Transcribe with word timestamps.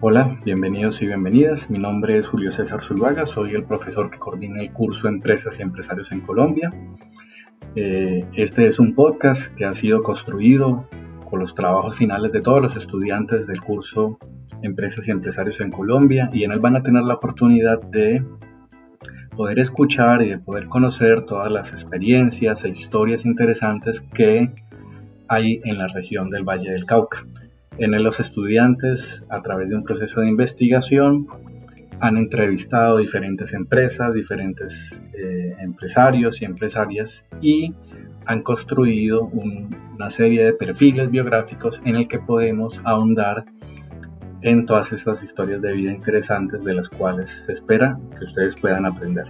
Hola, 0.00 0.38
bienvenidos 0.44 1.02
y 1.02 1.08
bienvenidas. 1.08 1.70
Mi 1.70 1.78
nombre 1.80 2.16
es 2.16 2.28
Julio 2.28 2.52
César 2.52 2.80
Zuluaga, 2.80 3.26
soy 3.26 3.56
el 3.56 3.64
profesor 3.64 4.10
que 4.10 4.18
coordina 4.18 4.60
el 4.60 4.72
curso 4.72 5.08
Empresas 5.08 5.58
y 5.58 5.62
Empresarios 5.62 6.12
en 6.12 6.20
Colombia. 6.20 6.70
Eh, 7.74 8.24
este 8.34 8.68
es 8.68 8.78
un 8.78 8.94
podcast 8.94 9.52
que 9.56 9.64
ha 9.64 9.74
sido 9.74 10.04
construido 10.04 10.88
con 11.28 11.40
los 11.40 11.56
trabajos 11.56 11.96
finales 11.96 12.30
de 12.30 12.40
todos 12.40 12.62
los 12.62 12.76
estudiantes 12.76 13.48
del 13.48 13.60
curso 13.60 14.20
Empresas 14.62 15.08
y 15.08 15.10
Empresarios 15.10 15.60
en 15.60 15.72
Colombia 15.72 16.30
y 16.32 16.44
en 16.44 16.52
él 16.52 16.60
van 16.60 16.76
a 16.76 16.82
tener 16.84 17.02
la 17.02 17.14
oportunidad 17.14 17.82
de 17.90 18.24
poder 19.34 19.58
escuchar 19.58 20.22
y 20.22 20.28
de 20.28 20.38
poder 20.38 20.68
conocer 20.68 21.22
todas 21.22 21.50
las 21.50 21.72
experiencias 21.72 22.64
e 22.64 22.68
historias 22.68 23.26
interesantes 23.26 24.00
que 24.00 24.52
hay 25.26 25.60
en 25.64 25.76
la 25.76 25.88
región 25.88 26.30
del 26.30 26.44
Valle 26.44 26.70
del 26.70 26.86
Cauca. 26.86 27.26
En 27.78 28.02
los 28.02 28.18
estudiantes, 28.18 29.24
a 29.28 29.40
través 29.40 29.68
de 29.68 29.76
un 29.76 29.84
proceso 29.84 30.20
de 30.20 30.28
investigación, 30.28 31.28
han 32.00 32.16
entrevistado 32.16 32.98
diferentes 32.98 33.52
empresas, 33.52 34.14
diferentes 34.14 35.04
eh, 35.12 35.54
empresarios 35.60 36.42
y 36.42 36.44
empresarias 36.44 37.24
y 37.40 37.74
han 38.26 38.42
construido 38.42 39.24
una 39.24 40.10
serie 40.10 40.44
de 40.44 40.52
perfiles 40.54 41.08
biográficos 41.08 41.80
en 41.84 41.94
el 41.94 42.08
que 42.08 42.18
podemos 42.18 42.80
ahondar 42.84 43.44
en 44.42 44.66
todas 44.66 44.92
estas 44.92 45.22
historias 45.22 45.62
de 45.62 45.72
vida 45.72 45.92
interesantes 45.92 46.64
de 46.64 46.74
las 46.74 46.88
cuales 46.88 47.28
se 47.28 47.52
espera 47.52 47.98
que 48.16 48.24
ustedes 48.24 48.56
puedan 48.56 48.86
aprender. 48.86 49.26